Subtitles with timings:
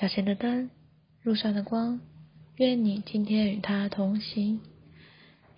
[0.00, 0.70] 脚前的灯，
[1.24, 1.98] 路上的光。
[2.54, 4.60] 愿你今天与他同行，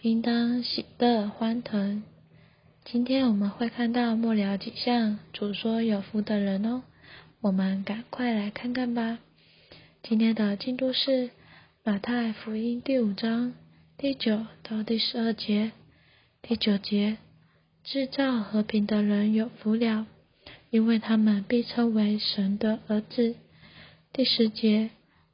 [0.01, 2.03] 应当喜乐欢腾。
[2.87, 6.83] 今天我们会看到末了几项主说有福的人哦，
[7.43, 9.19] 我们赶快来看看吧。
[10.03, 11.29] 今天的进度是
[11.85, 13.53] 马太福音第五章
[13.99, 15.73] 第九到第十二节。
[16.41, 17.19] 第九节，
[17.85, 20.07] 制造和平的人有福了，
[20.71, 23.35] 因为他们被称为神的儿子。
[24.13, 24.91] 第十节。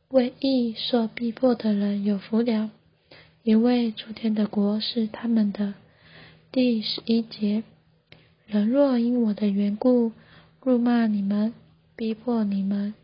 [0.09, 2.71] 为义所逼迫的人有福了，
[3.43, 5.75] 因为昨天的国是他们的。
[6.53, 7.65] 第十一节，
[8.47, 10.13] 人若因我的缘故
[10.63, 11.55] 辱骂你们、
[11.97, 12.95] 逼迫你们、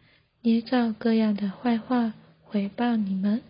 [0.42, 3.42] 捏造各样的坏话毁谤你们，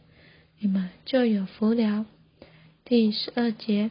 [0.58, 2.06] 你们就有福了。
[2.84, 3.90] 第十二节，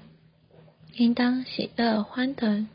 [0.96, 2.68] 应当喜乐欢腾，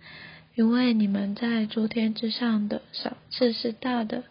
[0.55, 4.23] 因为你们在诸天之上的赏赐是大的。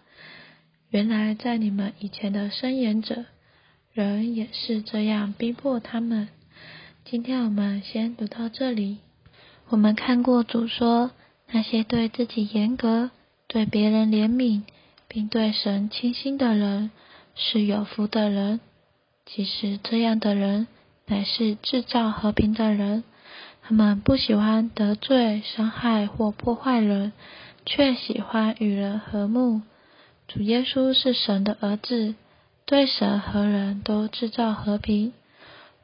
[0.90, 3.26] 原来在你们以前的伸言者，
[3.92, 6.30] 人也是这样逼迫他们。
[7.04, 9.00] 今天我们先读到这里。
[9.68, 11.12] 我们看过主说，
[11.52, 13.12] 那些对自己严格、
[13.48, 14.62] 对别人怜悯，
[15.08, 16.92] 并对神倾心的人，
[17.36, 18.60] 是有福的人。
[19.26, 20.68] 其实这样的人
[21.08, 23.04] 乃是制造和平的人，
[23.64, 27.12] 他们不喜欢得罪、伤害或破坏人，
[27.66, 29.62] 却喜欢与人和睦。
[30.28, 32.16] 主耶稣是神的儿子，
[32.66, 35.14] 对神和人都制造和平。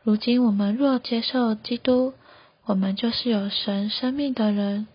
[0.03, 2.13] 如今我们若接受基督，
[2.65, 4.87] 我们就是有神生命的人。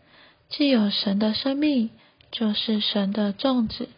[0.49, 1.91] 既有神的生命，
[2.33, 3.89] 就是神的种子，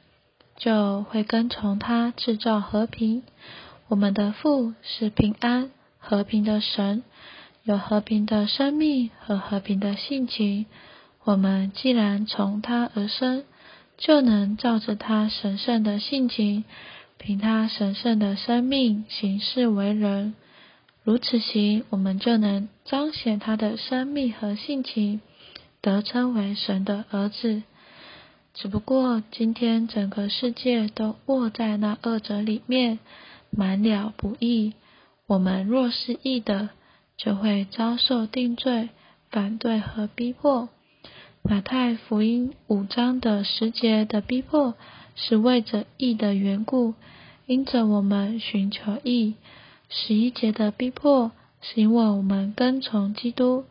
[0.56, 3.22] 就会跟从他制造和平。
[3.88, 7.02] 我们的父是平安和平的神，
[7.64, 10.66] 有和平的生命和和平的性情。
[11.24, 13.44] 我们既然从他而生。
[13.98, 16.64] 就能照着他神圣的性情，
[17.18, 20.34] 凭他神圣的生命行事为人。
[21.02, 25.20] 如此行，我们就能彰显他的生命和性情，
[25.80, 27.62] 得称为神的儿子。
[28.54, 32.98] 只不过今天整个世界都握在那二者里面，
[33.50, 34.74] 满了不义。
[35.26, 36.70] 我们若是义的，
[37.16, 38.90] 就会遭受定罪、
[39.30, 40.68] 反对和逼迫。
[41.50, 44.74] 马太福音五章的十节的逼迫，
[45.16, 46.92] 是为着义的缘故，
[47.46, 49.32] 因着我们寻求义；
[49.88, 51.32] 十一节的逼迫，
[51.62, 53.64] 是因为我们跟从基督。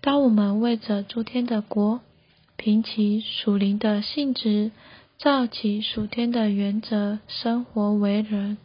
[0.00, 2.00] 当我们为着诸天的国，
[2.56, 4.70] 凭其属灵的性质，
[5.18, 8.56] 照其属天的原则生活为人，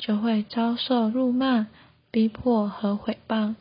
[0.00, 1.68] 就会遭受辱骂、
[2.10, 3.54] 逼迫和毁谤。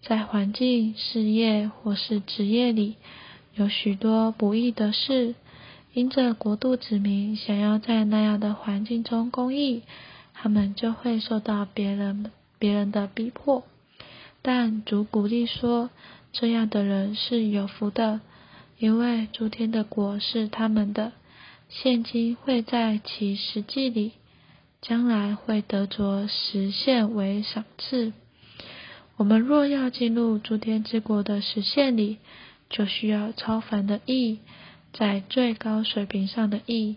[0.00, 2.94] 在环境、事业或是职业里。
[3.60, 5.34] 有许多不易的事，
[5.92, 9.82] 因着国度子民想要在那样的环境中公益，
[10.32, 13.62] 他们就会受到别人别人的逼迫。
[14.40, 15.90] 但主鼓励说，
[16.32, 18.22] 这样的人是有福的，
[18.78, 21.12] 因为诸天的国是他们的，
[21.68, 24.12] 现今会在其实际里，
[24.80, 28.14] 将来会得着实现为赏赐。
[29.18, 32.16] 我们若要进入诸天之国的实现里，
[32.70, 34.38] 就需要超凡的义，
[34.92, 36.96] 在最高水平上的义，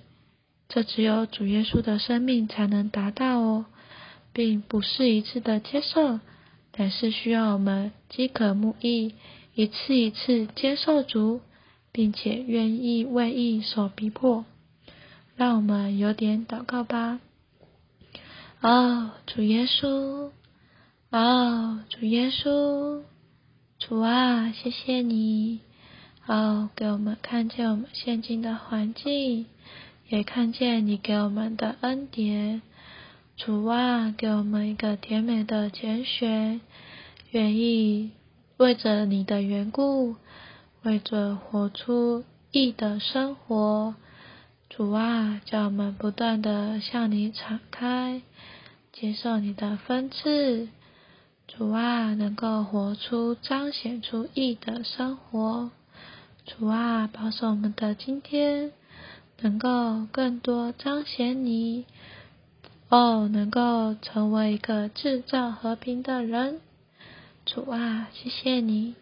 [0.69, 3.65] 这只有主耶稣的生命才能达到哦，
[4.31, 6.19] 并不是一次的接受，
[6.71, 9.15] 但是需要我们饥渴慕义，
[9.55, 11.41] 一次一次接受主，
[11.91, 14.45] 并且愿意为义所逼迫。
[15.35, 17.19] 让我们有点祷告吧。
[18.61, 20.29] 哦，主耶稣，
[21.09, 23.01] 哦，主耶稣。
[23.85, 25.59] 主啊，谢谢你，
[26.25, 29.45] 哦，给我们看见我们现今的环境，
[30.07, 32.61] 也看见你给我们的恩典。
[33.35, 36.61] 主啊，给我们一个甜美的拣选，
[37.31, 38.11] 愿意
[38.55, 40.15] 为着你的缘故，
[40.83, 43.95] 为着活出义的生活。
[44.69, 48.21] 主啊，叫我们不断的向你敞开，
[48.93, 50.69] 接受你的分赐。
[51.55, 55.69] 主啊，能够活出彰显出义的生活。
[56.45, 58.71] 主啊，保守我们的今天，
[59.39, 61.85] 能够更多彰显你。
[62.89, 66.59] 哦，能够成为一个制造和平的人。
[67.45, 68.95] 主啊，谢谢你。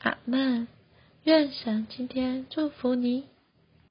[0.00, 0.68] 阿门。
[1.24, 3.24] 愿神今天祝福你。